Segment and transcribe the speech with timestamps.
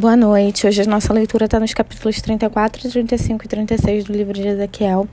[0.00, 0.66] Boa noite.
[0.66, 5.06] Hoje a nossa leitura está nos capítulos 34, 35 e 36 do livro de Ezequiel.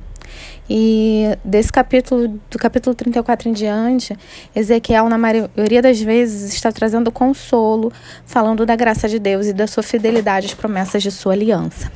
[0.70, 4.18] E desse capítulo, do capítulo 34 em diante,
[4.56, 7.92] Ezequiel, na maioria das vezes, está trazendo consolo,
[8.26, 11.92] falando da graça de Deus e da sua fidelidade às promessas de sua aliança.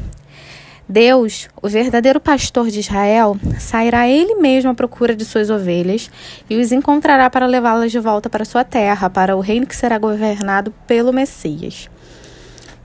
[0.86, 6.12] Deus, o verdadeiro pastor de Israel, sairá ele mesmo à procura de suas ovelhas
[6.50, 9.98] e os encontrará para levá-las de volta para sua terra, para o reino que será
[9.98, 11.90] governado pelo Messias.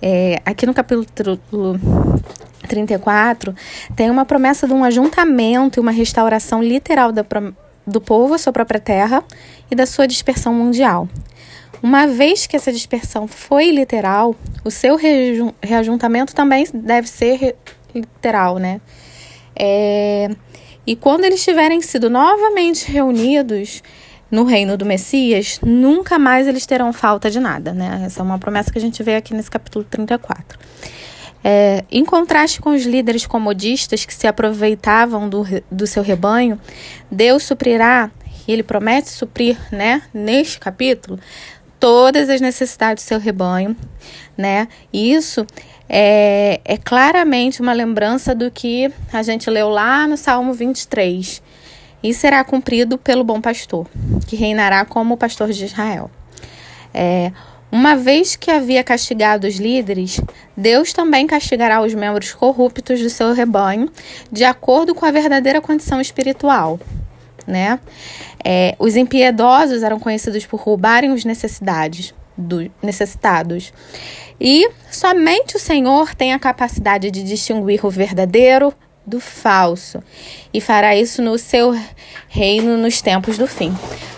[0.01, 1.07] É, aqui no capítulo
[2.67, 3.55] 34,
[3.95, 7.25] tem uma promessa de um ajuntamento e uma restauração literal da,
[7.87, 9.25] do povo à sua própria terra
[9.71, 11.09] e da sua dispersão mundial.
[11.83, 14.97] Uma vez que essa dispersão foi literal, o seu
[15.63, 17.57] reajuntamento também deve ser
[17.95, 18.81] literal, né?
[19.55, 20.29] É,
[20.87, 23.83] e quando eles tiverem sido novamente reunidos,
[24.31, 28.03] no reino do Messias, nunca mais eles terão falta de nada, né?
[28.05, 30.59] Essa é uma promessa que a gente vê aqui nesse capítulo 34.
[31.45, 36.61] É, em contraste com os líderes comodistas que se aproveitavam do, do seu rebanho,
[37.11, 38.11] Deus suprirá,
[38.49, 41.19] e ele promete suprir, né, neste capítulo,
[41.79, 43.77] todas as necessidades do seu rebanho,
[44.37, 44.67] né?
[44.93, 45.47] E isso
[45.89, 51.43] é, é claramente uma lembrança do que a gente leu lá no Salmo 23
[52.07, 53.85] e será cumprido pelo bom pastor,
[54.29, 56.09] que reinará como pastor de Israel.
[56.95, 57.33] É,
[57.71, 60.21] uma vez que havia castigado os líderes,
[60.57, 63.91] Deus também castigará os membros corruptos do seu rebanho,
[64.31, 66.79] de acordo com a verdadeira condição espiritual.
[67.45, 67.81] Né?
[68.45, 73.73] É, os impiedosos eram conhecidos por roubarem os necessidades, do, necessitados.
[74.41, 78.73] E somente o Senhor tem a capacidade de distinguir o verdadeiro
[79.07, 80.03] do falso
[80.53, 81.75] e fará isso no seu
[82.29, 83.73] reino nos tempos do fim.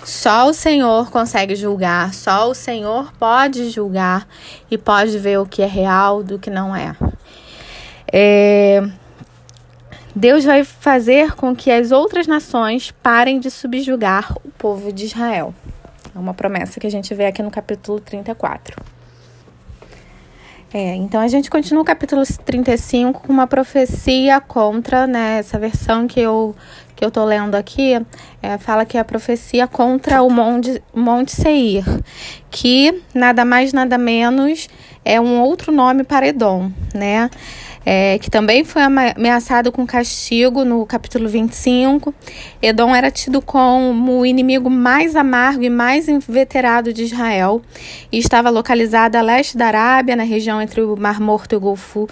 [0.05, 4.27] Só o Senhor consegue julgar, só o Senhor pode julgar
[4.71, 6.97] e pode ver o que é real do que não é.
[8.13, 8.83] é...
[10.17, 15.55] Deus vai fazer com que as outras nações parem de subjugar o povo de Israel.
[16.15, 18.98] É uma promessa que a gente vê aqui no capítulo 34.
[20.73, 26.07] É, então a gente continua o capítulo 35 com uma profecia contra, né, essa versão
[26.07, 26.55] que eu,
[26.99, 27.95] que eu tô lendo aqui,
[28.43, 31.85] é, fala que é a profecia contra o Monte, Monte Seir,
[32.51, 34.69] que nada mais, nada menos
[35.05, 37.31] é um outro nome para Edom, né?
[37.91, 42.13] é, que também foi ameaçado com castigo no capítulo 25.
[42.61, 47.63] Edom era tido como o inimigo mais amargo e mais inveterado de Israel
[48.13, 51.61] e estava localizada a leste da Arábia, na região entre o Mar Morto e o
[51.61, 52.07] Golfo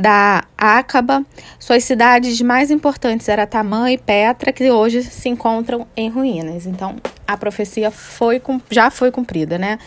[0.00, 1.24] da Acaba.
[1.58, 6.66] Suas cidades mais importantes eram Tamã e Petra, que hoje se encontram em ruínas.
[6.66, 6.96] Então,
[7.26, 8.40] a profecia foi,
[8.70, 9.78] já foi cumprida, né?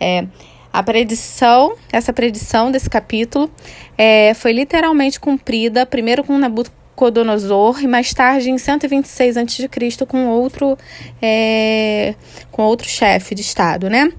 [0.00, 0.26] É,
[0.72, 3.50] a predição, essa predição desse capítulo
[3.96, 6.78] é, foi literalmente cumprida, primeiro com Nabucodonosor
[7.80, 10.06] e mais tarde em 126 a.C.
[10.06, 10.76] com outro
[11.22, 12.14] é,
[12.50, 14.12] com outro chefe de estado, né?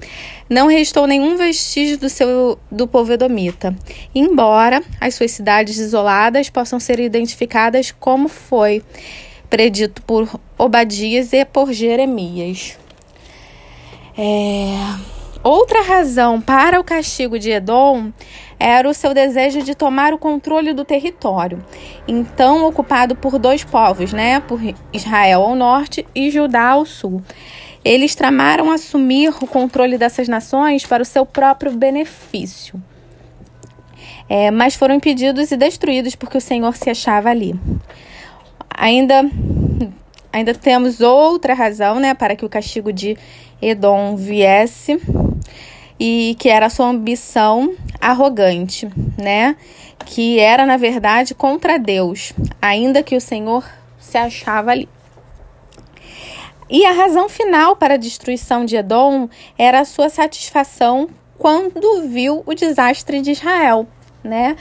[0.49, 3.75] Não restou nenhum vestígio do seu do povo edomita,
[4.15, 8.81] embora as suas cidades isoladas possam ser identificadas como foi
[9.49, 12.77] predito por Obadias e por Jeremias.
[14.17, 15.18] É
[15.51, 18.11] Outra razão para o castigo de Edom
[18.59, 21.65] era o seu desejo de tomar o controle do território,
[22.07, 24.59] então ocupado por dois povos, né, por
[24.93, 27.19] Israel ao norte e Judá ao sul.
[27.83, 32.79] Eles tramaram assumir o controle dessas nações para o seu próprio benefício.
[34.29, 37.59] É, mas foram impedidos e destruídos porque o Senhor se achava ali.
[38.69, 39.27] Ainda,
[40.31, 43.17] ainda temos outra razão né, para que o castigo de
[43.59, 45.01] Edom viesse
[45.99, 48.87] e que era sua ambição arrogante,
[49.17, 49.55] né?
[50.05, 53.65] Que era, na verdade, contra Deus, ainda que o Senhor
[53.99, 54.87] se achava ali.
[56.69, 59.27] E a razão final para a destruição de Edom
[59.57, 63.87] era a sua satisfação quando viu o desastre de Israel,
[64.23, 64.55] né?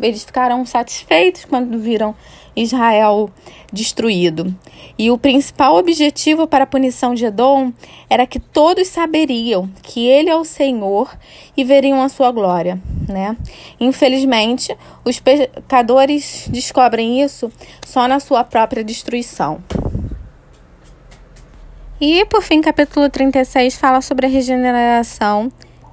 [0.00, 2.14] Eles ficaram satisfeitos quando viram
[2.54, 3.30] Israel
[3.72, 4.54] destruído.
[4.98, 7.72] E o principal objetivo para a punição de Edom
[8.10, 11.16] era que todos saberiam que ele é o Senhor
[11.56, 13.36] e veriam a sua glória, né?
[13.78, 17.50] Infelizmente, os pecadores descobrem isso
[17.86, 19.62] só na sua própria destruição.
[22.00, 25.50] E por fim, capítulo 36 fala sobre a regeneração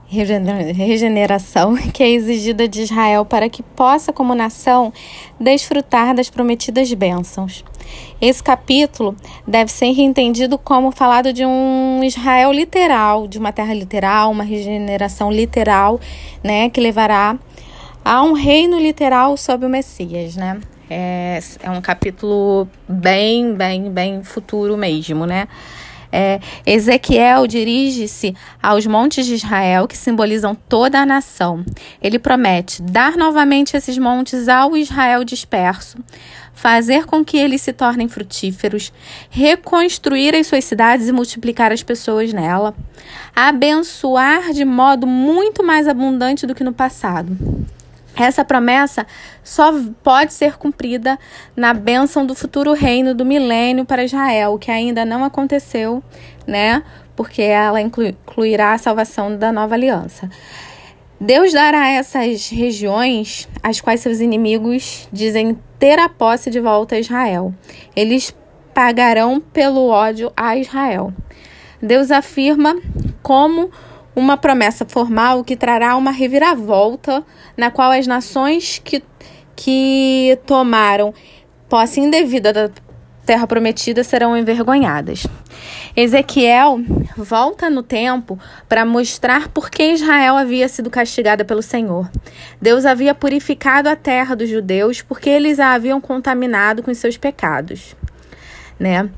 [0.07, 4.94] regeneração que é exigida de Israel para que possa, como nação,
[5.40, 7.63] desfrutar das prometidas bênçãos.
[8.19, 9.16] Esse capítulo
[9.48, 15.31] deve ser entendido como falado de um Israel literal, de uma terra literal, uma regeneração
[15.31, 16.00] literal,
[16.44, 17.38] né, que levará
[18.04, 20.60] a um reino literal sob o Messias, né?
[20.90, 25.48] É, é um capítulo bem, bem, bem futuro mesmo, né?
[26.18, 28.34] É, Ezequiel dirige-se
[28.64, 31.66] aos montes de Israel, que simbolizam toda a nação.
[32.02, 35.98] Ele promete dar novamente esses montes ao Israel disperso,
[36.54, 38.94] fazer com que eles se tornem frutíferos,
[39.30, 42.74] reconstruir as suas cidades e multiplicar as pessoas nela,
[43.36, 47.38] abençoar de modo muito mais abundante do que no passado.
[48.16, 49.06] Essa promessa
[49.44, 51.20] só pode ser cumprida
[51.56, 56.02] na bênção do futuro reino do milênio para Israel, que ainda não aconteceu,
[56.48, 56.82] né?
[57.16, 60.30] Porque ela incluirá a salvação da nova aliança.
[61.20, 67.00] Deus dará essas regiões, as quais seus inimigos dizem ter a posse de volta a
[67.00, 67.54] Israel.
[67.96, 68.36] Eles
[68.74, 71.14] pagarão pelo ódio a Israel.
[71.82, 72.76] Deus afirma
[73.24, 73.72] como
[74.16, 77.24] uma promessa formal que trará uma reviravolta
[77.58, 79.04] na qual as nações que,
[79.56, 81.14] que tomaram
[81.68, 82.70] posse indevida da
[83.26, 85.26] terra prometida serão envergonhadas.
[85.96, 86.80] Ezequiel
[87.18, 88.40] volta no tempo
[88.70, 92.10] para mostrar por que Israel havia sido castigada pelo Senhor.
[92.62, 97.96] Deus havia purificado a terra dos judeus porque eles a haviam contaminado com seus pecados,
[98.80, 99.10] né?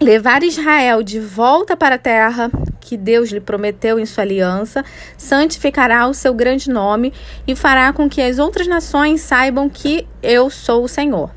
[0.00, 2.50] Levar Israel de volta para a terra
[2.80, 4.84] que Deus lhe prometeu em sua aliança,
[5.16, 7.12] santificará o seu grande nome
[7.46, 11.30] e fará com que as outras nações saibam que eu sou o Senhor.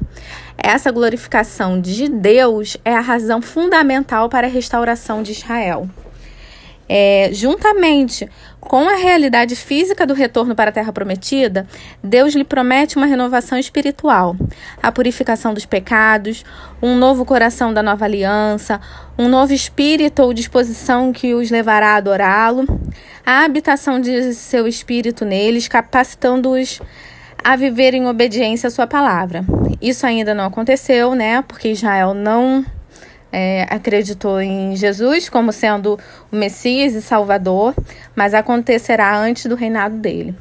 [0.58, 5.90] Essa glorificação de Deus é a razão fundamental para a restauração de Israel.
[6.94, 8.30] É, juntamente
[8.60, 11.66] com a realidade física do retorno para a Terra Prometida,
[12.04, 14.36] Deus lhe promete uma renovação espiritual,
[14.84, 16.44] a purificação dos pecados,
[16.82, 18.82] um novo coração da nova aliança,
[19.18, 22.66] um novo espírito ou disposição que os levará a adorá-lo,
[23.26, 26.82] a habitação de seu espírito neles, capacitando-os
[27.42, 29.46] a viver em obediência à sua palavra.
[29.82, 31.42] Isso ainda não aconteceu, né?
[31.42, 32.66] Porque Israel não
[33.32, 35.98] é, acreditou em Jesus como sendo
[36.32, 37.74] o Messias e Salvador,
[38.16, 40.36] mas acontecerá antes do reinado dele.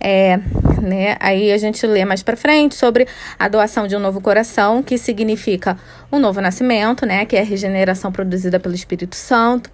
[0.00, 0.38] É,
[0.80, 1.16] né?
[1.18, 3.06] Aí a gente lê mais para frente sobre
[3.38, 5.76] a doação de um novo coração, que significa
[6.12, 7.24] um novo nascimento, né?
[7.26, 9.70] Que é a regeneração produzida pelo Espírito Santo.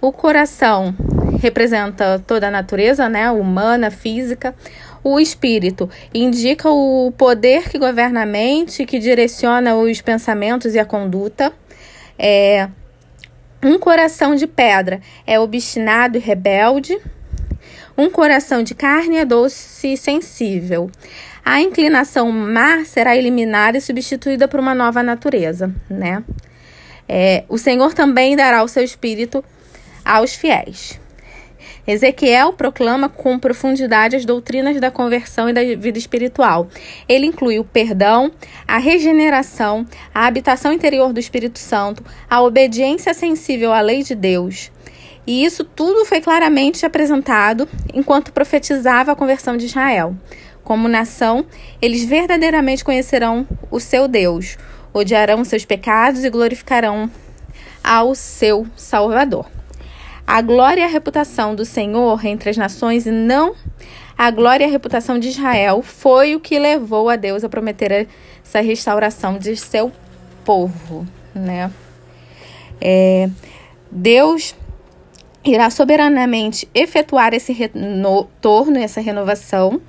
[0.00, 0.94] O coração
[1.40, 3.30] representa toda a natureza, né?
[3.30, 4.54] Humana, física.
[5.04, 10.84] O espírito indica o poder que governa a mente, que direciona os pensamentos e a
[10.84, 11.52] conduta.
[12.18, 12.68] É,
[13.62, 16.98] um coração de pedra é obstinado e rebelde.
[17.96, 20.90] Um coração de carne é doce e sensível.
[21.44, 26.22] A inclinação má será eliminada e substituída por uma nova natureza, né?
[27.08, 29.44] É, o Senhor também dará o seu espírito
[30.04, 31.00] aos fiéis.
[31.86, 36.68] Ezequiel proclama com profundidade as doutrinas da conversão e da vida espiritual.
[37.08, 38.32] Ele inclui o perdão,
[38.66, 44.72] a regeneração, a habitação interior do Espírito Santo, a obediência sensível à lei de Deus.
[45.26, 50.14] E isso tudo foi claramente apresentado enquanto profetizava a conversão de Israel.
[50.62, 51.46] Como nação,
[51.80, 54.56] eles verdadeiramente conhecerão o seu Deus,
[54.92, 57.10] odiarão seus pecados e glorificarão
[57.82, 59.46] ao seu Salvador.
[60.26, 63.54] A glória e a reputação do Senhor entre as nações e não
[64.18, 68.08] a glória e a reputação de Israel foi o que levou a Deus a prometer
[68.42, 69.92] essa restauração de seu
[70.42, 71.70] povo, né?
[72.80, 73.28] É,
[73.90, 74.54] Deus
[75.44, 79.80] irá soberanamente efetuar esse retorno, essa renovação,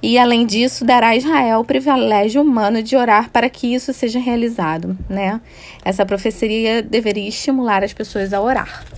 [0.00, 4.20] e além disso dará a Israel o privilégio humano de orar para que isso seja
[4.20, 5.40] realizado, né?
[5.84, 8.95] Essa profecia deveria estimular as pessoas a orar.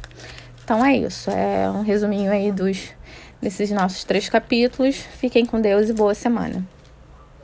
[0.69, 2.91] Então é isso, é um resuminho aí dos
[3.41, 4.97] desses nossos três capítulos.
[4.97, 6.63] Fiquem com Deus e boa semana.